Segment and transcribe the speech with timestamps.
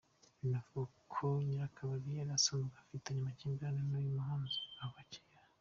[0.39, 5.39] Binavugwa ko nyir’akabari yari asanzwe afitanye amakimbirane n’uyu muhanzi kuva cyera.